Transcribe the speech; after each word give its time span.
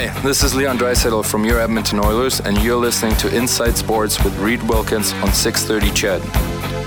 Hi, 0.00 0.22
this 0.22 0.42
is 0.42 0.54
Leon 0.54 0.78
Draisaitl 0.78 1.26
from 1.26 1.44
your 1.44 1.60
Edmonton 1.60 2.00
Oilers, 2.00 2.40
and 2.40 2.56
you're 2.62 2.78
listening 2.78 3.14
to 3.16 3.36
Inside 3.36 3.76
Sports 3.76 4.24
with 4.24 4.34
Reid 4.38 4.62
Wilkins 4.62 5.12
on 5.12 5.30
630 5.30 5.92
CHED. 5.94 6.22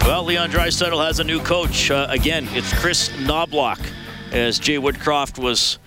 Well, 0.08 0.24
Leon 0.24 0.50
Draisaitl 0.50 1.06
has 1.06 1.20
a 1.20 1.24
new 1.24 1.40
coach. 1.40 1.92
Uh, 1.92 2.08
again, 2.10 2.48
it's 2.54 2.74
Kris 2.80 3.10
Knoblauch, 3.10 3.80
as 4.32 4.58
Jay 4.58 4.78
Woodcroft 4.78 5.38
was 5.38 5.78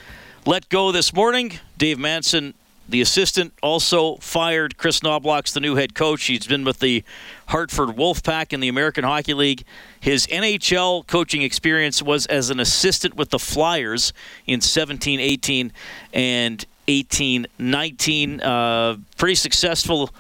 let 0.47 0.69
go 0.69 0.93
this 0.93 1.13
morning. 1.13 1.59
Dave 1.77 1.99
Manson 1.99 2.55
the 2.89 3.01
assistant 3.01 3.53
also 3.61 4.15
fired. 4.19 4.77
Kris 4.77 5.01
Knoblauch's 5.01 5.53
the 5.53 5.59
new 5.59 5.75
head 5.75 5.97
coach. 5.97 6.27
He's 6.27 6.47
been 6.47 6.63
with 6.63 6.79
the 6.79 7.03
Hartford 7.49 7.89
Wolfpack 7.89 8.53
in 8.53 8.61
the 8.61 8.69
American 8.69 9.03
Hockey 9.03 9.35
League. 9.35 9.65
His 9.99 10.29
NHL 10.29 11.05
coaching 11.09 11.43
experience 11.43 12.01
was 12.01 12.27
as 12.27 12.51
an 12.51 12.61
assistant 12.61 13.17
with 13.17 13.31
the 13.31 13.41
Flyers 13.41 14.13
in 14.47 14.61
17 14.61 15.19
18 15.19 15.73
and 16.13 16.65
18 16.89 17.47
19. 17.59 18.41
Uh, 18.41 18.97
pretty 19.17 19.35
successful 19.35 20.11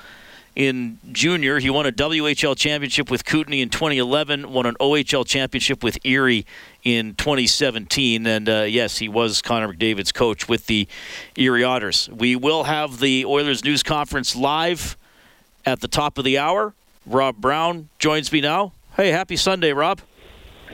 in 0.57 0.98
junior. 1.12 1.59
He 1.59 1.70
won 1.70 1.87
a 1.87 1.93
WHL 1.93 2.57
championship 2.57 3.11
with 3.11 3.24
Kootenay 3.24 3.61
in 3.61 3.69
2011, 3.69 4.51
won 4.51 4.66
an 4.66 4.74
OHL 4.80 5.24
championship 5.27 5.84
with 5.84 5.98
Erie 6.05 6.47
in 6.83 7.15
2017. 7.15 8.27
And 8.27 8.48
uh, 8.48 8.62
yes, 8.62 8.98
he 8.98 9.09
was 9.09 9.43
Connor 9.43 9.73
McDavid's 9.73 10.12
coach 10.12 10.48
with 10.48 10.66
the 10.66 10.88
Erie 11.37 11.62
Otters. 11.62 12.09
We 12.10 12.34
will 12.34 12.65
have 12.65 12.98
the 12.98 13.27
Oilers 13.27 13.62
news 13.62 13.83
conference 13.83 14.35
live 14.35 14.96
at 15.65 15.80
the 15.80 15.88
top 15.88 16.16
of 16.19 16.24
the 16.24 16.38
hour. 16.38 16.74
Rob 17.05 17.37
Brown 17.37 17.88
joins 17.98 18.33
me 18.33 18.41
now. 18.41 18.73
Hey, 18.96 19.10
happy 19.10 19.37
Sunday, 19.37 19.73
Rob. 19.73 20.01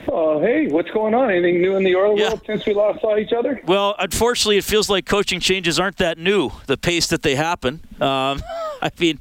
Uh, 0.07 0.39
hey, 0.39 0.67
what's 0.67 0.89
going 0.91 1.13
on? 1.13 1.31
Anything 1.31 1.61
new 1.61 1.75
in 1.75 1.83
the 1.83 1.95
Oil 1.95 2.17
yeah. 2.17 2.29
world 2.29 2.41
since 2.45 2.65
we 2.65 2.73
last 2.73 3.01
saw 3.01 3.17
each 3.17 3.31
other? 3.31 3.61
Well, 3.65 3.95
unfortunately, 3.99 4.57
it 4.57 4.63
feels 4.63 4.89
like 4.89 5.05
coaching 5.05 5.39
changes 5.39 5.79
aren't 5.79 5.97
that 5.97 6.17
new. 6.17 6.51
The 6.67 6.77
pace 6.77 7.07
that 7.07 7.21
they 7.21 7.35
happen. 7.35 7.81
Um, 8.01 8.41
I 8.81 8.91
mean, 8.99 9.19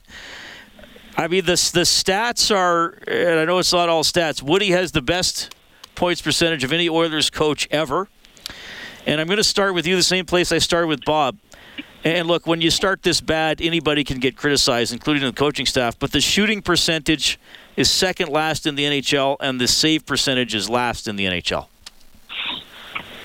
I 1.16 1.28
mean, 1.28 1.44
the, 1.44 1.52
the 1.52 1.82
stats 1.82 2.54
are, 2.54 2.98
and 3.06 3.38
I 3.38 3.44
know 3.44 3.58
it's 3.58 3.72
not 3.72 3.88
all 3.88 4.02
stats. 4.02 4.42
Woody 4.42 4.70
has 4.70 4.92
the 4.92 5.02
best 5.02 5.54
points 5.94 6.22
percentage 6.22 6.64
of 6.64 6.72
any 6.72 6.88
Oilers 6.88 7.30
coach 7.30 7.68
ever. 7.70 8.08
And 9.06 9.20
I'm 9.20 9.26
going 9.26 9.36
to 9.36 9.44
start 9.44 9.74
with 9.74 9.86
you 9.86 9.96
the 9.96 10.02
same 10.02 10.26
place 10.26 10.52
I 10.52 10.58
started 10.58 10.86
with 10.86 11.04
Bob. 11.04 11.36
And 12.04 12.26
look, 12.26 12.46
when 12.46 12.60
you 12.60 12.70
start 12.70 13.02
this 13.02 13.20
bad, 13.20 13.60
anybody 13.60 14.02
can 14.02 14.18
get 14.18 14.36
criticized, 14.36 14.92
including 14.92 15.22
the 15.22 15.32
coaching 15.32 15.66
staff. 15.66 15.98
But 15.98 16.12
the 16.12 16.20
shooting 16.20 16.62
percentage 16.62 17.38
is 17.76 17.90
second 17.90 18.28
last 18.28 18.66
in 18.66 18.74
the 18.74 18.84
NHL, 18.84 19.36
and 19.40 19.60
the 19.60 19.68
save 19.68 20.06
percentage 20.06 20.54
is 20.54 20.68
last 20.68 21.08
in 21.08 21.16
the 21.16 21.24
NHL. 21.26 21.66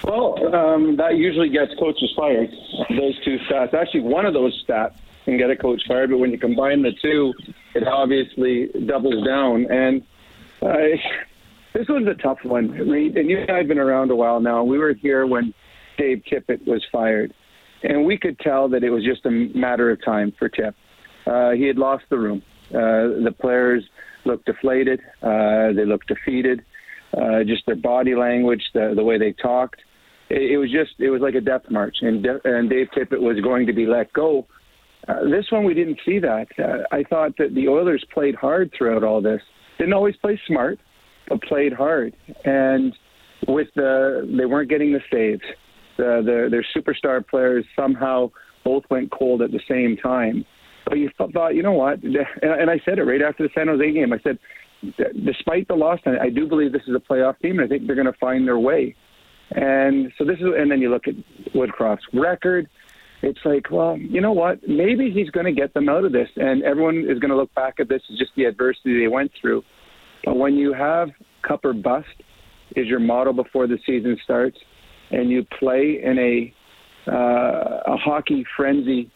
Well, 0.03 0.55
um, 0.55 0.95
that 0.97 1.17
usually 1.17 1.49
gets 1.49 1.73
coaches 1.77 2.13
fired. 2.15 2.49
Those 2.89 3.23
two 3.25 3.37
stats. 3.49 3.73
Actually, 3.73 4.01
one 4.01 4.25
of 4.25 4.33
those 4.33 4.63
stats 4.65 4.95
can 5.25 5.37
get 5.37 5.49
a 5.49 5.55
coach 5.55 5.81
fired, 5.87 6.09
but 6.09 6.19
when 6.19 6.31
you 6.31 6.37
combine 6.37 6.81
the 6.81 6.93
two, 7.01 7.33
it 7.75 7.85
obviously 7.85 8.69
doubles 8.85 9.25
down. 9.25 9.69
And 9.69 10.01
this 11.73 11.87
was 11.89 12.07
a 12.07 12.15
tough 12.15 12.39
one, 12.43 12.69
Reid. 12.69 13.17
And 13.17 13.29
you 13.29 13.39
and 13.39 13.51
I 13.51 13.57
have 13.57 13.67
been 13.67 13.79
around 13.79 14.09
a 14.11 14.15
while 14.15 14.39
now. 14.39 14.63
We 14.63 14.77
were 14.77 14.93
here 14.93 15.27
when 15.27 15.53
Dave 15.97 16.23
Tippett 16.31 16.65
was 16.65 16.85
fired, 16.91 17.33
and 17.83 18.05
we 18.05 18.17
could 18.17 18.39
tell 18.39 18.69
that 18.69 18.83
it 18.83 18.89
was 18.89 19.03
just 19.03 19.25
a 19.25 19.31
matter 19.31 19.91
of 19.91 20.03
time 20.03 20.33
for 20.39 20.47
Tip. 20.47 20.75
Uh, 21.25 21.51
he 21.51 21.63
had 21.63 21.77
lost 21.77 22.05
the 22.09 22.17
room. 22.17 22.41
Uh, 22.69 23.23
the 23.23 23.33
players 23.39 23.83
looked 24.25 24.45
deflated. 24.45 24.99
Uh, 25.21 25.73
they 25.75 25.85
looked 25.85 26.07
defeated. 26.07 26.63
Uh, 27.17 27.43
just 27.45 27.65
their 27.65 27.75
body 27.75 28.15
language, 28.15 28.63
the, 28.73 28.93
the 28.95 29.03
way 29.03 29.17
they 29.17 29.33
talked. 29.33 29.81
It, 30.29 30.51
it 30.51 30.57
was 30.57 30.71
just, 30.71 30.99
it 30.99 31.09
was 31.09 31.21
like 31.21 31.35
a 31.35 31.41
death 31.41 31.63
march. 31.69 31.97
And, 32.01 32.25
and 32.43 32.69
Dave 32.69 32.87
Tippett 32.95 33.21
was 33.21 33.39
going 33.41 33.65
to 33.67 33.73
be 33.73 33.85
let 33.85 34.11
go 34.13 34.45
this 35.29 35.45
one, 35.51 35.63
we 35.63 35.73
didn't 35.73 35.99
see 36.05 36.19
that. 36.19 36.47
I 36.91 37.03
thought 37.03 37.37
that 37.37 37.55
the 37.55 37.67
Oilers 37.67 38.03
played 38.13 38.35
hard 38.35 38.71
throughout 38.77 39.03
all 39.03 39.21
this. 39.21 39.41
Didn't 39.77 39.93
always 39.93 40.15
play 40.17 40.39
smart, 40.47 40.79
but 41.29 41.41
played 41.43 41.73
hard. 41.73 42.15
And 42.43 42.93
with 43.47 43.67
the, 43.75 44.29
they 44.37 44.45
weren't 44.45 44.69
getting 44.69 44.91
the 44.91 45.01
saves. 45.11 45.41
The, 45.97 46.21
the, 46.23 46.47
their 46.51 46.65
superstar 46.75 47.25
players 47.25 47.65
somehow 47.75 48.31
both 48.63 48.83
went 48.89 49.11
cold 49.11 49.41
at 49.41 49.51
the 49.51 49.61
same 49.69 49.97
time. 49.97 50.45
But 50.89 50.99
you 50.99 51.09
thought, 51.17 51.55
you 51.55 51.63
know 51.63 51.73
what? 51.73 52.01
And 52.03 52.69
I 52.69 52.79
said 52.85 52.99
it 52.99 53.03
right 53.03 53.21
after 53.21 53.43
the 53.43 53.49
San 53.53 53.67
Jose 53.67 53.91
game. 53.91 54.13
I 54.13 54.19
said, 54.19 54.39
despite 55.25 55.67
the 55.67 55.75
loss, 55.75 55.99
I 56.05 56.29
do 56.29 56.47
believe 56.47 56.71
this 56.71 56.83
is 56.87 56.95
a 56.95 56.99
playoff 56.99 57.39
team, 57.39 57.59
and 57.59 57.61
I 57.61 57.67
think 57.67 57.87
they're 57.87 57.95
going 57.95 58.11
to 58.11 58.19
find 58.19 58.47
their 58.47 58.59
way. 58.59 58.95
And 59.51 60.11
so 60.17 60.23
this 60.23 60.37
is, 60.37 60.45
and 60.57 60.71
then 60.71 60.79
you 60.79 60.89
look 60.89 61.07
at 61.07 61.15
Woodcroft's 61.53 62.05
record 62.13 62.67
it's 63.21 63.39
like, 63.45 63.71
well, 63.71 63.97
you 63.97 64.21
know 64.21 64.31
what? 64.31 64.59
Maybe 64.67 65.09
he's 65.11 65.29
going 65.31 65.45
to 65.45 65.51
get 65.51 65.73
them 65.73 65.89
out 65.89 66.05
of 66.05 66.11
this, 66.11 66.29
and 66.35 66.63
everyone 66.63 67.05
is 67.09 67.19
going 67.19 67.31
to 67.31 67.35
look 67.35 67.53
back 67.55 67.75
at 67.79 67.89
this 67.89 68.01
as 68.11 68.17
just 68.17 68.31
the 68.35 68.45
adversity 68.45 68.99
they 68.99 69.07
went 69.07 69.31
through. 69.41 69.63
But 70.23 70.37
when 70.37 70.55
you 70.55 70.73
have 70.73 71.09
cup 71.47 71.65
or 71.65 71.73
bust 71.73 72.07
is 72.75 72.87
your 72.87 72.99
model 72.99 73.33
before 73.33 73.65
the 73.65 73.79
season 73.85 74.17
starts, 74.23 74.57
and 75.09 75.29
you 75.29 75.45
play 75.57 76.01
in 76.03 76.19
a 76.19 76.53
uh, 77.09 77.93
a 77.93 77.95
hockey 77.95 78.45
frenzy 78.57 79.09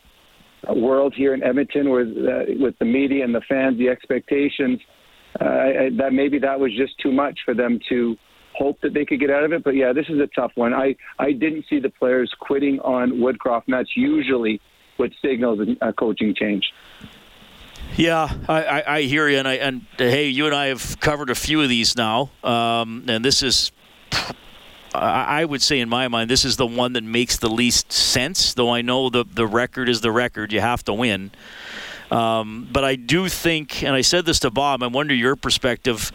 world 0.69 1.13
here 1.15 1.33
in 1.33 1.43
Edmonton, 1.43 1.89
with 1.89 2.09
uh, 2.09 2.53
with 2.59 2.77
the 2.79 2.85
media 2.85 3.23
and 3.23 3.33
the 3.33 3.41
fans, 3.47 3.77
the 3.77 3.89
expectations, 3.89 4.79
uh, 5.39 5.89
that 5.97 6.09
maybe 6.13 6.39
that 6.39 6.59
was 6.59 6.71
just 6.75 6.97
too 6.99 7.11
much 7.11 7.39
for 7.45 7.53
them 7.53 7.79
to 7.89 8.15
hope 8.53 8.79
that 8.81 8.93
they 8.93 9.05
could 9.05 9.19
get 9.19 9.29
out 9.29 9.43
of 9.43 9.53
it. 9.53 9.63
But 9.63 9.75
yeah, 9.75 9.93
this 9.93 10.05
is 10.09 10.19
a 10.19 10.27
tough 10.27 10.51
one. 10.55 10.73
I, 10.73 10.95
I 11.17 11.31
didn't 11.31 11.65
see 11.69 11.79
the 11.79 11.89
players 11.89 12.33
quitting 12.39 12.79
on 12.81 13.13
Woodcroft, 13.13 13.63
and 13.67 13.73
that's 13.73 13.95
usually 13.95 14.59
what 14.97 15.11
signals 15.21 15.59
a 15.81 15.93
coaching 15.93 16.35
change. 16.35 16.65
Yeah, 17.95 18.29
I, 18.47 18.63
I, 18.63 18.95
I 18.97 19.01
hear 19.01 19.27
you, 19.27 19.37
and 19.37 19.47
I, 19.47 19.53
and 19.53 19.85
hey, 19.97 20.27
you 20.27 20.45
and 20.45 20.55
I 20.55 20.67
have 20.67 20.99
covered 20.99 21.29
a 21.29 21.35
few 21.35 21.61
of 21.61 21.69
these 21.69 21.95
now, 21.97 22.29
um, 22.43 23.05
and 23.07 23.23
this 23.23 23.41
is, 23.43 23.71
I 24.93 25.45
would 25.45 25.61
say 25.61 25.79
in 25.79 25.87
my 25.87 26.07
mind, 26.09 26.29
this 26.29 26.43
is 26.43 26.57
the 26.57 26.67
one 26.67 26.93
that 26.93 27.03
makes 27.03 27.37
the 27.37 27.49
least 27.49 27.93
sense. 27.93 28.53
Though 28.53 28.73
I 28.73 28.81
know 28.81 29.09
the 29.09 29.23
the 29.23 29.47
record 29.47 29.87
is 29.87 30.01
the 30.01 30.11
record, 30.11 30.51
you 30.51 30.59
have 30.59 30.83
to 30.85 30.93
win. 30.93 31.31
Um, 32.09 32.67
but 32.69 32.83
I 32.83 32.95
do 32.97 33.29
think, 33.29 33.83
and 33.83 33.95
I 33.95 34.01
said 34.01 34.25
this 34.25 34.39
to 34.41 34.51
Bob, 34.51 34.83
I 34.83 34.87
wonder 34.87 35.13
your 35.13 35.37
perspective 35.37 36.11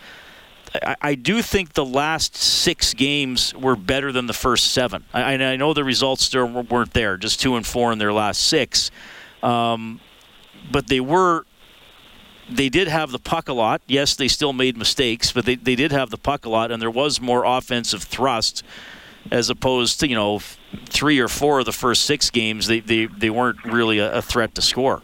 I, 0.83 0.97
I, 1.01 1.15
do 1.15 1.43
think 1.43 1.73
the 1.73 1.85
last 1.85 2.37
six 2.37 2.95
games 2.95 3.55
were 3.55 3.77
better 3.77 4.13
than 4.13 4.27
the 4.27 4.33
first 4.33 4.73
seven. 4.73 5.05
I, 5.13 5.35
I 5.35 5.57
know 5.57 5.75
the 5.75 5.85
results 5.85 6.25
still 6.25 6.47
weren't 6.47 6.93
there, 6.93 7.17
just 7.17 7.41
two 7.41 7.57
and 7.57 7.67
four 7.67 7.93
in 7.93 7.99
their 7.99 8.13
last 8.13 8.43
six, 8.43 8.91
um, 9.43 10.01
but 10.71 10.89
they 10.89 11.01
were. 11.01 11.45
They 12.49 12.69
did 12.69 12.89
have 12.89 13.11
the 13.11 13.19
puck 13.19 13.49
a 13.49 13.53
lot. 13.53 13.83
Yes, 13.87 14.15
they 14.15 14.29
still 14.29 14.53
made 14.53 14.77
mistakes, 14.77 15.33
but 15.33 15.47
they, 15.47 15.57
they 15.57 15.75
did 15.75 15.91
have 15.91 16.11
the 16.11 16.19
puck 16.19 16.45
a 16.45 16.49
lot, 16.49 16.71
and 16.71 16.81
there 16.81 16.91
was 16.91 17.21
more 17.21 17.45
offensive 17.45 18.03
thrust 18.05 18.63
as 19.31 19.51
opposed 19.51 20.01
to 20.01 20.09
you 20.09 20.15
know 20.15 20.41
three 20.87 21.19
or 21.19 21.29
four 21.29 21.61
of 21.61 21.65
the 21.65 21.73
first 21.73 22.03
six 22.03 22.31
games. 22.31 22.67
They 22.67 22.81
they, 22.81 23.07
they 23.07 23.31
weren't 23.31 23.65
really 23.65 23.99
a, 23.99 24.19
a 24.19 24.23
threat 24.23 24.55
to 24.55 24.63
score. 24.63 25.03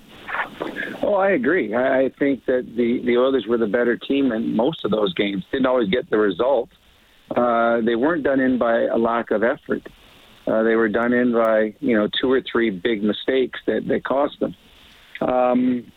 Oh, 1.03 1.15
I 1.15 1.31
agree. 1.31 1.75
I 1.75 2.11
think 2.19 2.47
that 2.47 2.67
the 2.77 3.03
the 3.05 3.19
Oilers 3.19 3.47
were 3.47 3.59
the 3.59 3.67
better 3.67 3.97
team 3.97 4.33
in 4.33 4.55
most 4.55 4.85
of 4.85 4.91
those 4.91 5.13
games. 5.15 5.45
Didn't 5.51 5.67
always 5.67 5.89
get 5.89 6.09
the 6.11 6.19
result. 6.19 6.69
Uh, 7.35 7.81
they 7.81 7.97
weren't 7.97 8.23
done 8.23 8.41
in 8.41 8.59
by 8.59 8.83
a 8.83 8.97
lack 8.97 9.31
of 9.31 9.43
effort. 9.43 9.87
Uh, 10.47 10.63
they 10.63 10.75
were 10.75 10.89
done 10.89 11.13
in 11.13 11.33
by 11.33 11.75
you 11.81 11.97
know 11.97 12.09
two 12.21 12.31
or 12.31 12.41
three 12.41 12.71
big 12.71 13.03
mistakes 13.03 13.61
that 13.67 13.87
that 13.89 14.05
cost 14.05 14.39
them. 14.41 14.55
Um, 15.21 15.93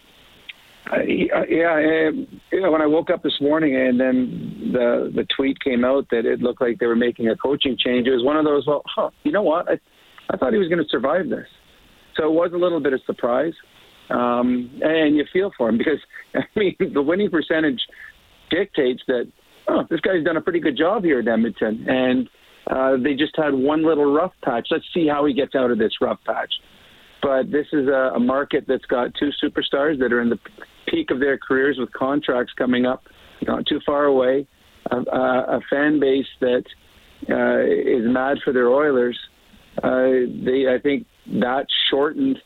I, 0.91 0.97
yeah, 1.50 2.09
you 2.51 2.62
know, 2.62 2.72
when 2.72 2.81
I 2.81 2.85
woke 2.85 3.09
up 3.09 3.23
this 3.23 3.40
morning 3.41 3.75
and 3.75 4.00
then 4.00 4.72
the 4.72 5.12
the 5.16 5.25
tweet 5.35 5.59
came 5.59 5.84
out 5.84 6.07
that 6.12 6.25
it 6.25 6.41
looked 6.41 6.62
like 6.62 6.78
they 6.78 6.85
were 6.85 6.96
making 6.96 7.28
a 7.29 7.35
coaching 7.35 7.75
change. 7.78 8.07
It 8.07 8.12
was 8.12 8.23
one 8.23 8.38
of 8.38 8.46
those. 8.46 8.68
Well, 8.68 8.84
huh, 8.85 9.09
you 9.24 9.31
know 9.31 9.41
what? 9.41 9.68
I, 9.68 9.79
I 10.29 10.38
thought 10.38 10.53
he 10.53 10.59
was 10.59 10.68
going 10.68 10.83
to 10.83 10.89
survive 10.89 11.30
this. 11.30 11.48
So 12.15 12.27
it 12.27 12.33
was 12.33 12.51
a 12.54 12.57
little 12.57 12.80
bit 12.80 12.94
of 12.94 13.01
surprise. 13.06 13.54
Um, 14.10 14.80
and 14.81 15.15
you 15.15 15.25
feel 15.33 15.51
for 15.57 15.69
him 15.69 15.77
because, 15.77 16.00
I 16.36 16.44
mean, 16.56 16.75
the 16.94 17.01
winning 17.01 17.30
percentage 17.30 17.81
dictates 18.50 19.01
that, 19.07 19.31
oh, 19.68 19.83
this 19.89 20.00
guy's 20.00 20.24
done 20.24 20.38
a 20.38 20.42
pretty 20.42 20.60
good 20.60 20.77
job 20.77 21.04
here 21.04 21.19
at 21.19 21.27
Edmonton. 21.27 21.86
And 21.88 22.30
uh, 22.68 22.98
they 23.04 23.13
just 23.13 23.36
had 23.36 23.54
one 23.54 23.86
little 23.86 24.13
rough 24.13 24.33
patch. 24.44 24.68
Let's 24.71 24.86
see 24.94 25.07
how 25.07 25.25
he 25.25 25.33
gets 25.33 25.56
out 25.56 25.71
of 25.71 25.77
this 25.77 25.94
rough 26.01 26.19
patch. 26.25 26.54
But 27.21 27.51
this 27.51 27.65
is 27.74 27.88
a, 27.88 28.13
a 28.15 28.19
market 28.19 28.65
that's 28.68 28.86
got 28.86 29.12
two 29.19 29.31
superstars 29.44 30.00
that 30.00 30.13
are 30.13 30.21
in 30.21 30.30
the 30.30 30.39
peak 30.88 31.12
of 31.12 31.20
their 31.20 31.38
careers 31.38 31.78
with 31.78 31.92
contracts 31.92 32.54
coming 32.54 32.86
up 32.86 33.04
not 33.46 33.66
too 33.66 33.80
far 33.86 34.06
away, 34.06 34.48
a, 34.92 34.98
a, 34.98 35.62
fan 35.70 36.00
base 36.00 36.28
that 36.40 36.64
uh, 37.30 37.60
is 37.60 38.08
mad 38.08 38.38
for 38.44 38.54
their 38.54 38.70
Oilers. 38.70 39.20
Uh, 39.82 40.26
they, 40.44 40.68
I 40.70 40.80
think, 40.82 41.06
that 41.28 41.68
shortened 41.90 42.42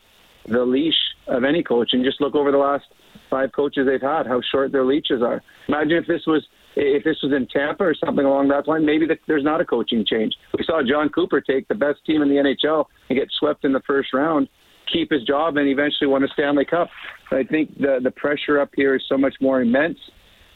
the 0.48 0.66
leash 0.66 0.96
of 1.28 1.44
any 1.44 1.64
coach 1.64 1.94
and 1.94 2.04
just 2.04 2.22
look 2.22 2.36
over 2.36 2.52
the 2.52 2.58
last 2.58 2.86
five 3.30 3.52
coaches 3.52 3.86
they've 3.86 4.02
had, 4.02 4.26
how 4.26 4.42
short 4.42 4.72
their 4.72 4.86
leashes 4.86 5.22
are. 5.22 5.44
Imagine 5.68 5.98
if 5.98 6.08
this 6.08 6.26
was 6.26 6.48
if 6.76 7.04
this 7.04 7.22
was 7.22 7.34
in 7.34 7.48
Tampa 7.48 7.84
or 7.84 7.94
something 7.94 8.26
along 8.26 8.48
that 8.50 8.68
line, 8.68 8.86
maybe 8.86 9.06
the, 9.06 9.18
there's 9.28 9.44
not 9.44 9.60
a 9.60 9.66
coaching 9.66 10.06
change. 10.06 10.36
We 10.58 10.64
saw 10.64 10.82
Jon 10.82 11.10
Cooper 11.10 11.42
take 11.42 11.68
the 11.68 11.76
best 11.76 12.06
team 12.06 12.22
in 12.22 12.30
the 12.30 12.36
NHL 12.36 12.86
and 13.10 13.20
get 13.20 13.30
swept 13.32 13.66
in 13.66 13.74
the 13.74 13.82
first 13.82 14.14
round 14.14 14.48
keep 14.92 15.12
his 15.12 15.24
job 15.24 15.58
and 15.58 15.68
eventually 15.68 16.08
won 16.08 16.24
a 16.24 16.28
Stanley 16.30 16.66
Cup. 16.66 16.90
I 17.32 17.44
think 17.44 17.78
the 17.78 18.00
the 18.02 18.12
pressure 18.12 18.60
up 18.60 18.72
here 18.76 18.96
is 18.96 19.04
so 19.08 19.18
much 19.18 19.36
more 19.40 19.62
immense 19.62 20.00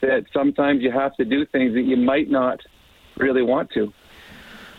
that 0.02 0.26
sometimes 0.34 0.82
you 0.82 0.92
have 0.92 1.16
to 1.16 1.26
do 1.26 1.46
things 1.46 1.74
that 1.74 1.84
you 1.84 1.98
might 1.98 2.30
not 2.30 2.60
really 3.18 3.42
want 3.42 3.72
to. 3.72 3.94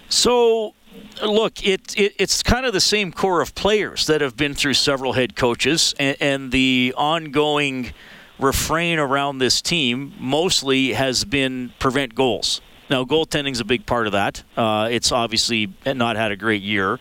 So, 0.08 0.74
look, 1.22 1.66
it, 1.66 1.98
it, 1.98 2.14
it's 2.18 2.42
kind 2.42 2.66
of 2.66 2.72
the 2.72 2.80
same 2.80 3.10
core 3.10 3.40
of 3.40 3.54
players 3.54 4.06
that 4.06 4.20
have 4.20 4.36
been 4.36 4.54
through 4.54 4.74
several 4.74 5.14
head 5.14 5.34
coaches, 5.34 5.94
and, 5.98 6.16
and 6.20 6.52
the 6.52 6.92
ongoing 6.96 7.92
refrain 8.38 8.98
around 8.98 9.38
this 9.38 9.62
team 9.62 10.12
mostly 10.18 10.92
has 10.92 11.24
been 11.24 11.72
prevent 11.78 12.14
goals. 12.14 12.60
Now, 12.90 13.04
goaltending 13.04 13.52
is 13.52 13.60
a 13.60 13.64
big 13.64 13.86
part 13.86 14.06
of 14.06 14.12
that. 14.12 14.42
Uh, 14.56 14.88
it's 14.90 15.10
obviously 15.10 15.72
not 15.86 16.16
had 16.16 16.32
a 16.32 16.36
great 16.36 16.62
year. 16.62 16.98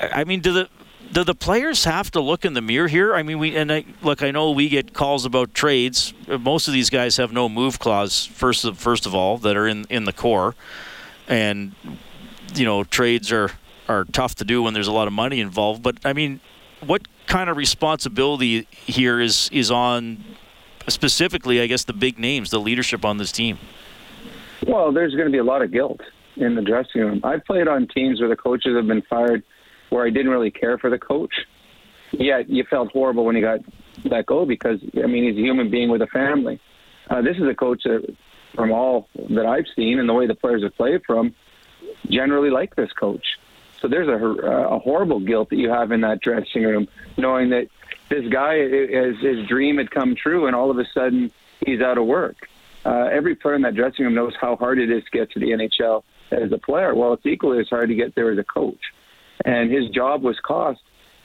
I 0.00 0.22
mean, 0.22 0.40
do 0.40 0.52
the 0.52 0.68
do 1.12 1.24
the 1.24 1.34
players 1.34 1.84
have 1.84 2.10
to 2.12 2.20
look 2.20 2.44
in 2.44 2.54
the 2.54 2.60
mirror 2.60 2.88
here? 2.88 3.14
I 3.14 3.22
mean, 3.22 3.38
we 3.38 3.56
and 3.56 3.72
I, 3.72 3.84
look. 4.02 4.22
I 4.22 4.30
know 4.30 4.50
we 4.50 4.68
get 4.68 4.92
calls 4.92 5.24
about 5.24 5.54
trades. 5.54 6.12
Most 6.26 6.68
of 6.68 6.74
these 6.74 6.90
guys 6.90 7.16
have 7.16 7.32
no 7.32 7.48
move 7.48 7.78
clause. 7.78 8.26
First 8.26 8.64
of 8.64 8.78
first 8.78 9.06
of 9.06 9.14
all, 9.14 9.38
that 9.38 9.56
are 9.56 9.66
in 9.66 9.86
in 9.88 10.04
the 10.04 10.12
core, 10.12 10.54
and 11.26 11.72
you 12.54 12.64
know, 12.64 12.84
trades 12.84 13.32
are 13.32 13.50
are 13.88 14.04
tough 14.04 14.34
to 14.36 14.44
do 14.44 14.62
when 14.62 14.74
there's 14.74 14.86
a 14.86 14.92
lot 14.92 15.06
of 15.06 15.12
money 15.12 15.40
involved. 15.40 15.82
But 15.82 15.98
I 16.04 16.12
mean, 16.12 16.40
what 16.84 17.08
kind 17.26 17.48
of 17.48 17.56
responsibility 17.56 18.66
here 18.70 19.20
is 19.20 19.48
is 19.52 19.70
on 19.70 20.24
specifically, 20.88 21.60
I 21.60 21.66
guess, 21.66 21.84
the 21.84 21.92
big 21.92 22.18
names, 22.18 22.50
the 22.50 22.60
leadership 22.60 23.04
on 23.04 23.18
this 23.18 23.32
team? 23.32 23.58
Well, 24.66 24.92
there's 24.92 25.14
going 25.14 25.26
to 25.26 25.32
be 25.32 25.38
a 25.38 25.44
lot 25.44 25.62
of 25.62 25.72
guilt 25.72 26.00
in 26.36 26.54
the 26.54 26.62
dressing 26.62 27.00
room. 27.00 27.20
I've 27.24 27.44
played 27.44 27.68
on 27.68 27.88
teams 27.88 28.20
where 28.20 28.28
the 28.28 28.36
coaches 28.36 28.74
have 28.76 28.86
been 28.86 29.02
fired 29.02 29.42
where 29.90 30.04
I 30.04 30.10
didn't 30.10 30.30
really 30.30 30.50
care 30.50 30.78
for 30.78 30.90
the 30.90 30.98
coach. 30.98 31.34
Yet 32.12 32.48
you 32.48 32.64
felt 32.64 32.90
horrible 32.92 33.24
when 33.24 33.36
he 33.36 33.42
got 33.42 33.60
let 34.04 34.26
go 34.26 34.46
because, 34.46 34.80
I 34.96 35.06
mean, 35.06 35.24
he's 35.24 35.36
a 35.36 35.40
human 35.40 35.70
being 35.70 35.90
with 35.90 36.02
a 36.02 36.06
family. 36.06 36.60
Uh, 37.10 37.22
this 37.22 37.36
is 37.36 37.44
a 37.44 37.54
coach 37.54 37.82
that, 37.84 38.14
from 38.54 38.72
all 38.72 39.08
that 39.30 39.46
I've 39.46 39.66
seen 39.76 39.98
and 39.98 40.08
the 40.08 40.14
way 40.14 40.26
the 40.26 40.34
players 40.34 40.62
have 40.62 40.76
played 40.76 41.02
from, 41.06 41.34
generally 42.08 42.50
like 42.50 42.76
this 42.76 42.92
coach. 42.92 43.38
So 43.80 43.88
there's 43.88 44.08
a, 44.08 44.12
a 44.12 44.78
horrible 44.78 45.20
guilt 45.20 45.50
that 45.50 45.56
you 45.56 45.70
have 45.70 45.92
in 45.92 46.00
that 46.00 46.20
dressing 46.20 46.64
room, 46.64 46.88
knowing 47.16 47.50
that 47.50 47.68
this 48.08 48.26
guy, 48.28 48.58
his, 48.58 49.18
his 49.20 49.46
dream 49.46 49.78
had 49.78 49.90
come 49.90 50.16
true, 50.16 50.46
and 50.46 50.56
all 50.56 50.70
of 50.70 50.78
a 50.78 50.86
sudden 50.92 51.30
he's 51.64 51.80
out 51.80 51.98
of 51.98 52.06
work. 52.06 52.48
Uh, 52.84 53.08
every 53.12 53.34
player 53.34 53.54
in 53.54 53.62
that 53.62 53.74
dressing 53.74 54.04
room 54.04 54.14
knows 54.14 54.34
how 54.40 54.56
hard 54.56 54.78
it 54.78 54.90
is 54.90 55.04
to 55.04 55.10
get 55.10 55.30
to 55.32 55.40
the 55.40 55.50
NHL 55.50 56.02
as 56.30 56.50
a 56.52 56.58
player. 56.58 56.94
Well, 56.94 57.12
it's 57.12 57.26
equally 57.26 57.60
as 57.60 57.68
hard 57.68 57.88
to 57.88 57.94
get 57.94 58.14
there 58.14 58.30
as 58.30 58.38
a 58.38 58.44
coach. 58.44 58.92
And 59.44 59.70
his 59.70 59.88
job 59.90 60.22
was 60.22 60.38
cost, 60.40 60.80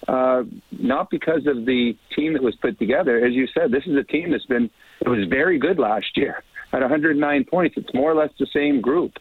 uh, 0.08 0.44
not 0.72 1.10
because 1.10 1.48
of 1.48 1.66
the 1.66 1.98
team 2.16 2.34
that 2.34 2.44
was 2.44 2.56
put 2.56 2.78
together. 2.80 3.24
As 3.26 3.34
you 3.34 3.48
said, 3.54 3.72
this 3.72 3.86
is 3.86 3.96
a 3.96 4.04
team 4.04 4.32
that's 4.32 4.46
been, 4.46 4.70
it 5.02 5.10
was 5.10 5.28
very 5.30 5.58
good 5.58 5.80
last 5.80 6.16
year 6.16 6.44
at 6.72 6.82
109 6.82 7.46
points. 7.46 7.76
It's 7.78 7.94
more 7.94 8.12
or 8.12 8.16
less 8.16 8.32
the 8.40 8.48
same 8.54 8.82
group. 8.82 9.14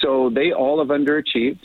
So 0.00 0.30
they 0.30 0.52
all 0.52 0.78
have 0.78 0.88
underachieved. 0.88 1.60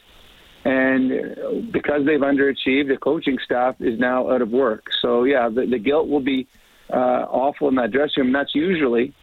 And 0.66 1.72
because 1.72 2.06
they've 2.06 2.20
underachieved, 2.20 2.90
the 2.90 2.98
coaching 3.02 3.38
staff 3.44 3.76
is 3.80 4.00
now 4.00 4.30
out 4.30 4.42
of 4.42 4.50
work. 4.50 4.86
So, 5.02 5.24
yeah, 5.24 5.48
the, 5.50 5.66
the 5.66 5.80
guilt 5.80 6.10
will 6.10 6.20
be 6.20 6.48
uh, 6.92 7.26
awful 7.30 7.70
in 7.70 7.76
that 7.76 7.92
dressing 7.92 8.24
room. 8.24 8.34
That's 8.34 8.54
usually, 8.54 9.14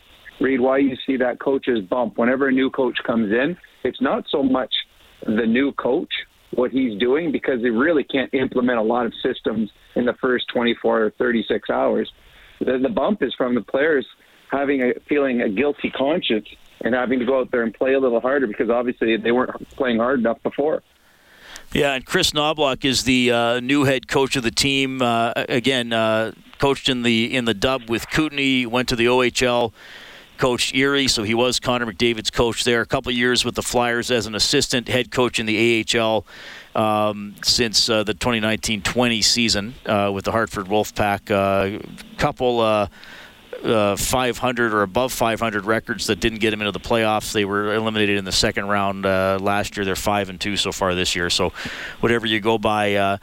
Reid, 0.40 0.60
why 0.60 0.78
you 0.78 0.96
see 1.06 1.16
that 1.18 1.40
coach's 1.40 1.80
bump. 1.80 2.16
Whenever 2.16 2.48
a 2.48 2.52
new 2.52 2.70
coach 2.70 2.98
comes 3.04 3.30
in, 3.32 3.56
it's 3.82 4.00
not 4.00 4.24
so 4.30 4.42
much 4.42 4.72
the 5.26 5.46
new 5.46 5.72
coach, 5.72 6.12
what 6.56 6.70
he's 6.70 6.98
doing, 6.98 7.32
because 7.32 7.62
they 7.62 7.70
really 7.70 8.04
can't 8.04 8.32
implement 8.34 8.78
a 8.78 8.82
lot 8.82 9.06
of 9.06 9.12
systems 9.22 9.70
in 9.94 10.04
the 10.04 10.14
first 10.14 10.46
24 10.52 11.04
or 11.04 11.10
36 11.10 11.70
hours. 11.70 12.12
The, 12.60 12.78
the 12.78 12.88
bump 12.88 13.22
is 13.22 13.34
from 13.34 13.54
the 13.54 13.62
players 13.62 14.06
having 14.50 14.82
a 14.82 14.94
feeling 15.08 15.42
a 15.42 15.48
guilty 15.48 15.90
conscience 15.90 16.46
and 16.80 16.94
having 16.94 17.18
to 17.18 17.24
go 17.24 17.40
out 17.40 17.50
there 17.50 17.62
and 17.62 17.74
play 17.74 17.94
a 17.94 18.00
little 18.00 18.20
harder 18.20 18.46
because 18.46 18.70
obviously 18.70 19.16
they 19.16 19.32
weren't 19.32 19.68
playing 19.70 19.98
hard 19.98 20.20
enough 20.20 20.42
before. 20.42 20.82
Yeah, 21.72 21.94
and 21.94 22.04
Kris 22.04 22.30
Knoblauch 22.30 22.84
is 22.84 23.04
the 23.04 23.32
uh, 23.32 23.60
new 23.60 23.84
head 23.84 24.06
coach 24.06 24.36
of 24.36 24.42
the 24.42 24.50
team. 24.50 25.02
Uh, 25.02 25.32
again, 25.36 25.92
uh, 25.92 26.32
coached 26.58 26.88
in 26.88 27.02
the 27.02 27.34
in 27.34 27.46
the 27.46 27.54
dub 27.54 27.88
with 27.88 28.08
Kootenay, 28.10 28.66
went 28.66 28.88
to 28.90 28.96
the 28.96 29.06
OHL, 29.06 29.72
coached 30.38 30.74
Erie, 30.74 31.08
so 31.08 31.22
he 31.22 31.34
was 31.34 31.60
Connor 31.60 31.86
McDavid's 31.86 32.30
coach 32.30 32.64
there. 32.64 32.80
A 32.80 32.86
couple 32.86 33.12
years 33.12 33.44
with 33.44 33.54
the 33.54 33.62
Flyers 33.62 34.10
as 34.10 34.26
an 34.26 34.34
assistant 34.34 34.88
head 34.88 35.10
coach 35.10 35.38
in 35.38 35.46
the 35.46 35.84
AHL 35.98 36.26
um, 36.74 37.34
since 37.42 37.88
uh, 37.88 38.02
the 38.02 38.14
2019-20 38.14 39.22
season 39.24 39.74
uh, 39.86 40.10
with 40.12 40.24
the 40.24 40.32
Hartford 40.32 40.66
Wolfpack. 40.66 41.30
A 41.30 41.78
uh, 41.78 42.16
couple 42.18 42.60
uh, 42.60 42.86
500 43.96 44.74
or 44.74 44.82
above 44.82 45.12
500 45.12 45.64
records 45.64 46.06
that 46.08 46.20
didn't 46.20 46.40
get 46.40 46.50
them 46.50 46.60
into 46.60 46.72
the 46.72 46.80
playoffs. 46.80 47.32
They 47.32 47.44
were 47.44 47.74
eliminated 47.74 48.18
in 48.18 48.24
the 48.24 48.32
second 48.32 48.66
round 48.66 49.06
uh, 49.06 49.38
last 49.40 49.76
year. 49.76 49.84
They're 49.84 49.96
five 49.96 50.28
and 50.28 50.40
two 50.40 50.56
so 50.56 50.72
far 50.72 50.94
this 50.94 51.14
year. 51.14 51.30
So, 51.30 51.52
whatever 52.00 52.26
you 52.26 52.40
go 52.40 52.58
by. 52.58 53.18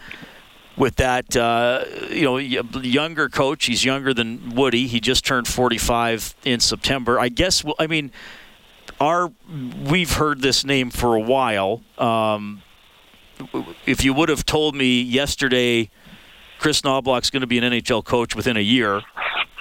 With 0.78 0.96
that, 0.96 1.36
uh, 1.36 1.84
you 2.10 2.24
know, 2.24 2.38
younger 2.38 3.30
coach. 3.30 3.66
He's 3.66 3.84
younger 3.84 4.14
than 4.14 4.56
Woody. 4.56 4.88
He 4.88 5.00
just 5.00 5.26
turned 5.26 5.48
45 5.48 6.34
in 6.46 6.60
September. 6.60 7.20
I 7.20 7.30
guess. 7.30 7.64
I 7.78 7.88
mean, 7.88 8.12
our 9.00 9.32
we've 9.90 10.14
heard 10.14 10.42
this 10.42 10.64
name 10.64 10.90
for 10.90 11.16
a 11.16 11.20
while. 11.20 11.82
Um, 11.98 12.62
if 13.86 14.04
you 14.04 14.14
would 14.14 14.30
have 14.30 14.46
told 14.46 14.76
me 14.76 15.02
yesterday, 15.02 15.90
Kris 16.60 16.82
Knoblauch's 16.82 17.32
going 17.32 17.42
to 17.42 17.48
be 17.48 17.58
an 17.58 17.64
NHL 17.64 18.06
coach 18.06 18.36
within 18.36 18.56
a 18.56 18.62
year, 18.62 19.02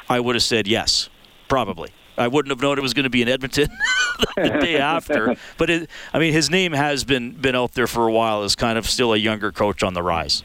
I 0.09 0.21
would 0.21 0.35
have 0.35 0.43
said 0.43 0.67
yes, 0.67 1.09
probably. 1.49 1.91
I 2.19 2.29
wouldn't 2.29 2.51
have 2.51 2.61
known 2.61 2.77
it 2.77 2.83
was 2.83 2.93
going 2.93 3.05
to 3.05 3.11
be 3.11 3.23
in 3.23 3.29
Edmonton 3.29 3.69
the 4.37 4.59
day 4.61 4.77
after. 4.77 5.35
But 5.57 5.71
it, 5.71 5.91
I 6.13 6.19
mean, 6.19 6.35
his 6.35 6.51
name 6.51 6.73
has 6.73 7.05
been 7.05 7.33
been 7.33 7.57
out 7.57 7.73
there 7.73 7.87
for 7.87 8.07
a 8.07 8.13
while 8.13 8.43
as 8.43 8.55
kind 8.55 8.77
of 8.77 8.87
still 8.87 9.15
a 9.15 9.17
younger 9.17 9.51
coach 9.51 9.83
on 9.83 9.95
the 9.95 10.03
rise. 10.03 10.43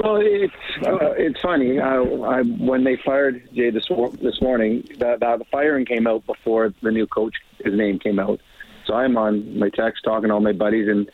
Well, 0.00 0.16
it's 0.16 0.54
uh, 0.86 1.12
it's 1.12 1.40
funny. 1.40 1.80
I, 1.80 1.96
I, 1.96 2.42
when 2.42 2.84
they 2.84 2.96
fired 2.96 3.48
Jay 3.54 3.70
this 3.70 3.88
this 4.20 4.40
morning, 4.40 4.82
the, 4.98 5.16
the, 5.18 5.36
the 5.38 5.44
firing 5.50 5.84
came 5.84 6.06
out 6.06 6.26
before 6.26 6.74
the 6.82 6.90
new 6.90 7.06
coach 7.06 7.34
his 7.64 7.74
name 7.74 7.98
came 7.98 8.18
out. 8.18 8.40
So 8.86 8.94
I'm 8.94 9.16
on 9.16 9.58
my 9.58 9.68
text 9.70 10.04
talking 10.04 10.28
to 10.28 10.34
all 10.34 10.40
my 10.40 10.52
buddies, 10.52 10.88
and 10.88 11.10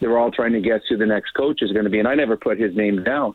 they 0.00 0.06
were 0.06 0.18
all 0.18 0.30
trying 0.30 0.52
to 0.52 0.60
guess 0.60 0.80
who 0.88 0.96
the 0.96 1.06
next 1.06 1.32
coach 1.32 1.62
is 1.62 1.72
going 1.72 1.84
to 1.84 1.90
be. 1.90 1.98
And 1.98 2.08
I 2.08 2.14
never 2.14 2.36
put 2.36 2.58
his 2.58 2.74
name 2.74 3.02
down. 3.04 3.34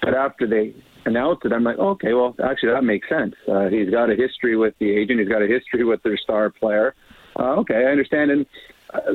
But 0.00 0.14
after 0.14 0.46
they 0.46 0.74
announced 1.04 1.44
it, 1.44 1.52
I'm 1.52 1.64
like, 1.64 1.78
okay, 1.78 2.14
well, 2.14 2.34
actually, 2.42 2.72
that 2.72 2.84
makes 2.84 3.08
sense. 3.08 3.34
Uh, 3.46 3.68
he's 3.68 3.90
got 3.90 4.10
a 4.10 4.14
history 4.14 4.56
with 4.56 4.74
the 4.78 4.90
agent. 4.90 5.20
He's 5.20 5.28
got 5.28 5.42
a 5.42 5.46
history 5.46 5.84
with 5.84 6.02
their 6.02 6.16
star 6.16 6.50
player. 6.50 6.94
Uh, 7.38 7.56
okay, 7.56 7.84
I 7.86 7.90
understand. 7.90 8.30
And 8.30 8.46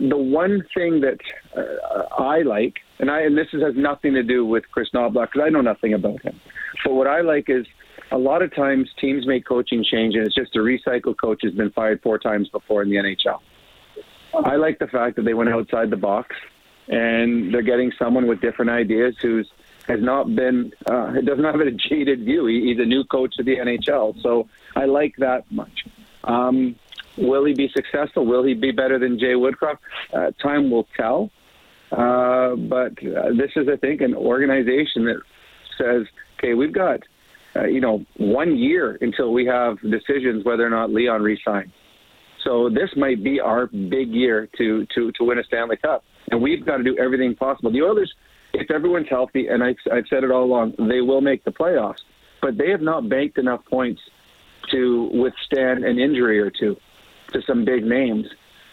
the 0.10 0.18
one 0.18 0.64
thing 0.74 1.02
that 1.02 1.20
uh, 1.56 2.22
I 2.22 2.42
like, 2.42 2.76
and 3.00 3.10
I 3.10 3.22
and 3.22 3.38
this 3.38 3.48
has 3.52 3.76
nothing 3.76 4.14
to 4.14 4.24
do 4.24 4.46
with 4.46 4.64
Kris 4.72 4.90
Knoblauch 4.94 5.32
because 5.32 5.42
I 5.46 5.50
know 5.50 5.62
nothing 5.62 5.94
about 5.94 6.22
him. 6.22 6.40
But 6.84 6.94
what 6.94 7.08
I 7.08 7.22
like 7.22 7.50
is 7.50 7.66
a 8.12 8.18
lot 8.18 8.42
of 8.42 8.54
times 8.56 8.90
teams 9.00 9.28
make 9.28 9.46
coaching 9.46 9.84
change, 9.84 10.16
and 10.16 10.26
it's 10.26 10.36
just 10.36 10.56
a 10.56 10.60
recycled 10.60 11.18
coach 11.18 11.42
has 11.44 11.54
been 11.54 11.72
fired 11.72 12.02
four 12.02 12.20
times 12.20 12.50
before 12.50 12.84
in 12.84 12.90
the 12.90 12.98
NHL. 12.98 13.40
I 14.46 14.56
like 14.58 14.80
the 14.80 14.88
fact 14.88 15.16
that 15.16 15.24
they 15.24 15.34
went 15.34 15.50
outside 15.50 15.90
the 15.90 15.98
box 15.98 16.36
and 16.88 17.54
they're 17.54 17.62
getting 17.62 17.92
someone 17.98 18.28
with 18.28 18.42
different 18.42 18.72
ideas 18.72 19.16
who's 19.22 19.50
has 19.88 20.02
not 20.02 20.36
been 20.36 20.72
uh, 20.90 21.14
doesn't 21.22 21.44
have 21.44 21.60
a 21.60 21.72
jaded 21.72 22.26
view. 22.26 22.48
He, 22.48 22.70
he's 22.70 22.80
a 22.80 22.86
new 22.86 23.04
coach 23.04 23.36
of 23.40 23.46
the 23.46 23.58
NHL, 23.58 24.22
so 24.22 24.50
I 24.76 24.86
like 24.86 25.16
that 25.20 25.50
much. 25.52 25.86
Um, 26.24 26.76
will 27.18 27.46
he 27.46 27.54
be 27.54 27.70
successful? 27.76 28.26
Will 28.26 28.44
he 28.44 28.54
be 28.54 28.72
better 28.72 29.00
than 29.00 29.20
Jay 29.20 29.34
Woodcroft? 29.34 29.80
Uh, 30.14 30.32
time 30.42 30.70
will 30.70 30.88
tell. 30.98 31.30
Uh, 31.92 32.56
but 32.56 32.94
uh, 33.04 33.30
this 33.38 33.52
is, 33.56 33.68
I 33.72 33.78
think, 33.78 34.02
an 34.02 34.16
organization 34.16 35.06
that 35.06 35.22
says, 35.78 36.08
okay, 36.38 36.54
we've 36.54 36.74
got 36.74 37.02
uh, 37.56 37.66
you 37.66 37.80
know 37.80 38.06
one 38.18 38.58
year 38.58 38.98
until 39.00 39.32
we 39.32 39.46
have 39.46 39.80
decisions 39.82 40.44
whether 40.44 40.66
or 40.66 40.70
not 40.70 40.90
Leon 40.90 41.22
resigns. 41.22 41.72
So 42.44 42.70
this 42.70 42.90
might 42.96 43.24
be 43.24 43.40
our 43.40 43.68
big 43.68 44.10
year 44.10 44.48
to 44.58 44.86
to 44.96 45.12
to 45.14 45.24
win 45.24 45.40
a 45.40 45.44
Stanley 45.44 45.78
Cup, 45.78 46.04
and 46.32 46.42
we've 46.42 46.66
got 46.66 46.78
to 46.78 46.84
do 46.84 46.98
everything 46.98 47.36
possible. 47.36 47.72
The 47.72 47.82
Oilers 47.82 48.14
if 48.60 48.72
everyone's 48.72 49.10
healthy, 49.10 49.48
and 49.48 49.64
I've, 49.64 49.76
I've 49.92 50.06
said 50.10 50.24
it 50.24 50.32
all 50.32 50.44
along, 50.44 50.76
they 50.78 51.02
will 51.02 51.22
make 51.22 51.44
the 51.44 51.52
playoffs. 51.52 52.02
But 52.42 52.58
they 52.58 52.70
have 52.70 52.82
not 52.82 53.10
banked 53.10 53.38
enough 53.38 53.66
points 53.66 54.02
to 54.72 55.10
withstand 55.14 55.84
an 55.84 56.00
injury 56.00 56.40
or 56.40 56.50
two 56.50 56.78
to 57.34 57.42
some 57.42 57.66
big 57.66 57.86
names. 57.86 58.28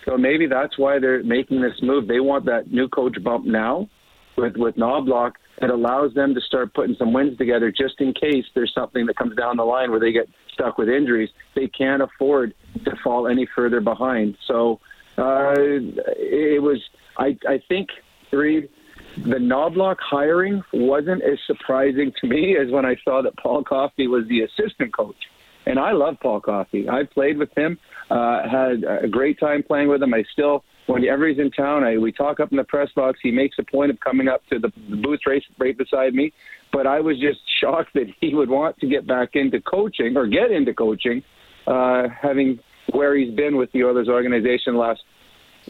So 0.05 0.17
maybe 0.17 0.47
that's 0.47 0.79
why 0.79 0.99
they're 0.99 1.23
making 1.23 1.61
this 1.61 1.81
move. 1.83 2.09
They 2.09 2.21
want 2.21 2.47
that 2.47 2.73
new 2.73 2.89
coach 2.89 3.23
bump 3.23 3.47
now 3.47 3.89
with 4.37 4.57
with 4.57 4.77
Knoblauch 4.77 5.33
that 5.61 5.71
allows 5.71 6.15
them 6.15 6.35
to 6.35 6.41
start 6.41 6.75
putting 6.75 6.97
some 6.97 7.13
wins 7.13 7.39
together 7.39 7.71
just 7.71 8.01
in 8.01 8.13
case 8.13 8.45
there's 8.55 8.73
something 8.75 9.07
that 9.07 9.17
comes 9.17 9.37
down 9.37 9.57
the 9.57 9.65
line 9.65 9.91
where 9.91 10.01
they 10.01 10.13
get 10.13 10.29
stuck 10.53 10.79
with 10.79 10.89
injuries. 10.89 11.31
They 11.55 11.69
can't 11.69 12.03
afford 12.03 12.55
to 12.85 12.97
fall 12.97 13.29
any 13.29 13.47
further 13.47 13.81
behind. 13.81 14.37
So 14.47 14.81
uh, 15.19 15.55
it 15.57 16.63
was, 16.63 16.81
I, 17.17 17.39
I 17.49 17.63
think, 17.69 17.91
Reid, 18.33 18.71
the 19.17 19.37
Knoblauch 19.37 19.99
hiring 20.01 20.65
wasn't 20.73 21.23
as 21.23 21.39
surprising 21.47 22.13
to 22.21 22.27
me 22.27 22.57
as 22.57 22.71
when 22.71 22.87
I 22.87 22.97
saw 23.05 23.23
that 23.23 23.37
Paul 23.37 23.63
Coffey 23.63 24.09
was 24.09 24.27
the 24.27 24.41
assistant 24.41 24.95
coach. 24.97 25.29
And 25.67 25.79
I 25.79 25.93
love 25.93 26.17
Paul 26.21 26.41
Coffey. 26.41 26.89
I 26.89 27.05
played 27.05 27.39
with 27.39 27.51
him, 27.57 27.79
uh, 28.11 28.49
had 28.49 28.85
a 28.85 29.09
great 29.09 29.39
time 29.39 29.63
playing 29.63 29.89
with 29.89 30.03
him. 30.03 30.13
I 30.13 30.25
still, 30.33 30.65
whenever 30.87 31.29
he's 31.29 31.39
in 31.39 31.51
town, 31.51 31.85
I, 31.85 31.99
we 31.99 32.13
talk 32.13 32.41
up 32.41 32.51
in 32.51 32.57
the 32.57 32.65
press 32.65 32.91
box. 32.95 33.21
He 33.23 33.31
makes 33.31 33.57
a 33.59 33.63
point 33.63 33.91
of 33.91 34.01
coming 34.01 34.29
up 34.29 34.45
to 34.49 34.59
the, 34.59 34.73
the 34.91 34.97
booth 34.97 35.21
race 35.27 35.45
right 35.59 35.77
beside 35.77 36.15
me. 36.15 36.33
But 36.73 36.87
I 36.87 37.01
was 37.01 37.19
just 37.19 37.41
shocked 37.61 37.91
that 37.95 38.07
he 38.21 38.35
would 38.35 38.51
want 38.51 38.79
to 38.79 38.89
get 38.89 39.07
back 39.07 39.31
into 39.35 39.61
coaching 39.61 40.17
or 40.17 40.27
get 40.27 40.51
into 40.51 40.75
coaching, 40.75 41.23
uh, 41.67 42.09
having 42.21 42.59
where 42.93 43.17
he's 43.17 43.33
been 43.35 43.57
with 43.57 43.71
the 43.73 43.85
Oilers 43.85 44.09
organization 44.09 44.77
last 44.77 45.01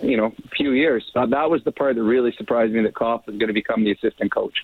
you 0.01 0.17
know 0.17 0.33
few 0.57 0.73
years. 0.73 1.05
Uh, 1.15 1.27
that 1.27 1.51
was 1.51 1.63
the 1.65 1.73
part 1.73 1.97
that 1.97 2.03
really 2.03 2.33
surprised 2.39 2.73
me 2.73 2.83
that 2.83 2.95
Coff 2.95 3.27
was 3.27 3.37
going 3.37 3.49
to 3.49 3.55
become 3.55 3.85
the 3.85 3.93
assistant 3.93 4.33
coach. 4.33 4.55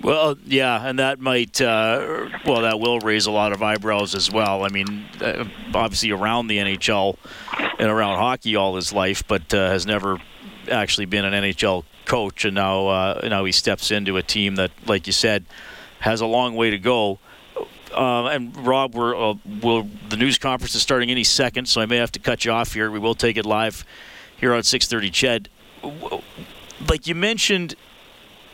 Well, 0.00 0.36
yeah, 0.44 0.86
and 0.86 1.00
that 1.00 1.18
might, 1.18 1.60
uh, 1.60 2.28
well, 2.46 2.62
that 2.62 2.78
will 2.78 3.00
raise 3.00 3.26
a 3.26 3.32
lot 3.32 3.52
of 3.52 3.62
eyebrows 3.62 4.14
as 4.14 4.30
well. 4.30 4.64
I 4.64 4.68
mean, 4.68 5.06
uh, 5.20 5.44
obviously 5.74 6.12
around 6.12 6.46
the 6.46 6.58
NHL 6.58 7.16
and 7.78 7.90
around 7.90 8.18
hockey 8.18 8.54
all 8.54 8.76
his 8.76 8.92
life, 8.92 9.24
but 9.26 9.52
uh, 9.52 9.70
has 9.70 9.86
never 9.86 10.18
actually 10.70 11.06
been 11.06 11.24
an 11.24 11.32
NHL 11.32 11.84
coach, 12.04 12.44
and 12.44 12.54
now 12.54 12.86
uh, 12.86 13.20
now 13.28 13.44
he 13.44 13.52
steps 13.52 13.90
into 13.90 14.16
a 14.16 14.22
team 14.22 14.54
that, 14.54 14.70
like 14.86 15.06
you 15.06 15.12
said, 15.12 15.44
has 16.00 16.20
a 16.20 16.26
long 16.26 16.54
way 16.54 16.70
to 16.70 16.78
go. 16.78 17.18
Uh, 17.92 18.26
and 18.26 18.56
Rob, 18.66 18.94
we're, 18.94 19.16
uh, 19.16 19.34
we'll, 19.62 19.88
the 20.10 20.16
news 20.16 20.38
conference 20.38 20.74
is 20.74 20.82
starting 20.82 21.10
any 21.10 21.24
second, 21.24 21.66
so 21.66 21.80
I 21.80 21.86
may 21.86 21.96
have 21.96 22.12
to 22.12 22.20
cut 22.20 22.44
you 22.44 22.52
off 22.52 22.74
here. 22.74 22.90
We 22.90 22.98
will 22.98 23.14
take 23.14 23.36
it 23.36 23.46
live 23.46 23.84
here 24.36 24.54
on 24.54 24.62
6:30. 24.62 25.10
Ched, 25.10 25.48
like 26.88 27.06
you 27.06 27.14
mentioned, 27.16 27.74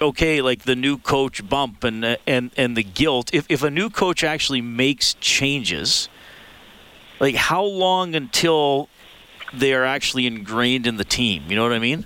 okay, 0.00 0.40
like 0.40 0.62
the 0.62 0.76
new 0.76 0.98
coach 0.98 1.46
bump 1.48 1.84
and 1.84 2.18
and 2.26 2.50
and 2.56 2.76
the 2.76 2.82
guilt. 2.82 3.32
If 3.32 3.46
if 3.48 3.62
a 3.62 3.70
new 3.70 3.90
coach 3.90 4.24
actually 4.24 4.60
makes 4.60 5.14
changes, 5.14 6.08
like 7.20 7.34
how 7.34 7.64
long 7.64 8.14
until 8.14 8.88
they 9.52 9.74
are 9.74 9.84
actually 9.84 10.26
ingrained 10.26 10.86
in 10.86 10.96
the 10.96 11.04
team? 11.04 11.44
You 11.48 11.56
know 11.56 11.62
what 11.62 11.72
I 11.72 11.78
mean? 11.78 12.04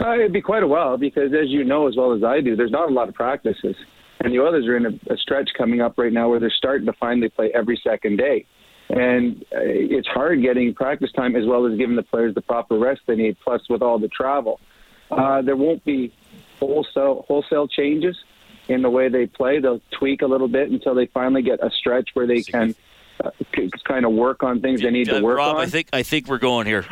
Uh, 0.00 0.14
it'd 0.14 0.32
be 0.32 0.42
quite 0.42 0.62
a 0.62 0.66
while 0.66 0.96
because, 0.96 1.32
as 1.32 1.48
you 1.48 1.62
know 1.64 1.86
as 1.86 1.96
well 1.96 2.12
as 2.12 2.24
I 2.24 2.40
do, 2.40 2.56
there's 2.56 2.72
not 2.72 2.90
a 2.90 2.92
lot 2.92 3.08
of 3.08 3.14
practices. 3.14 3.76
And 4.20 4.32
the 4.32 4.42
others 4.42 4.66
are 4.66 4.76
in 4.76 4.86
a, 4.86 5.12
a 5.12 5.16
stretch 5.16 5.50
coming 5.56 5.80
up 5.80 5.98
right 5.98 6.12
now 6.12 6.28
where 6.28 6.40
they're 6.40 6.50
starting 6.50 6.86
to 6.86 6.92
finally 6.94 7.28
play 7.28 7.50
every 7.54 7.80
second 7.84 8.16
day. 8.16 8.46
And 8.88 9.42
uh, 9.54 9.60
it's 9.60 10.08
hard 10.08 10.42
getting 10.42 10.74
practice 10.74 11.12
time 11.12 11.36
as 11.36 11.46
well 11.46 11.66
as 11.66 11.78
giving 11.78 11.96
the 11.96 12.02
players 12.02 12.34
the 12.34 12.40
proper 12.40 12.78
rest 12.78 13.02
they 13.06 13.16
need, 13.16 13.36
plus 13.42 13.62
with 13.68 13.82
all 13.82 13.98
the 13.98 14.08
travel. 14.08 14.60
Uh, 15.10 15.42
there 15.42 15.56
won't 15.56 15.84
be 15.84 16.12
wholesale 16.58 17.24
wholesale 17.28 17.68
changes 17.68 18.16
in 18.68 18.82
the 18.82 18.90
way 18.90 19.08
they 19.08 19.26
play. 19.26 19.60
They'll 19.60 19.82
tweak 19.90 20.22
a 20.22 20.26
little 20.26 20.48
bit 20.48 20.70
until 20.70 20.94
they 20.94 21.06
finally 21.06 21.42
get 21.42 21.62
a 21.62 21.70
stretch 21.70 22.10
where 22.14 22.26
they 22.26 22.42
can 22.42 22.74
uh, 23.22 23.30
kind 23.84 24.04
of 24.04 24.12
work 24.12 24.42
on 24.42 24.60
things 24.60 24.82
they 24.82 24.90
need 24.90 25.08
to 25.08 25.20
work 25.20 25.38
Rob, 25.38 25.56
on. 25.56 25.62
I 25.62 25.66
think 25.66 25.88
I 25.92 26.02
think 26.02 26.28
we're 26.28 26.38
going 26.38 26.66
here. 26.66 26.84